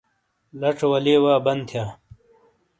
لژے 0.59 0.87
والے 0.91 1.15
وا 1.23 1.33
بن 1.45 1.59
تھیا۔ 1.67 1.85